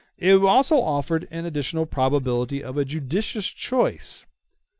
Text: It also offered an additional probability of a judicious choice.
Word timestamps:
It 0.17 0.33
also 0.41 0.81
offered 0.81 1.27
an 1.29 1.45
additional 1.45 1.85
probability 1.85 2.63
of 2.63 2.75
a 2.75 2.83
judicious 2.85 3.45
choice. 3.47 4.25